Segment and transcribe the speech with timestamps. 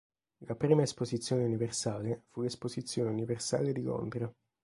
[0.47, 4.33] La prima Esposizione Universale fu l'Esposizione Universale di Londra.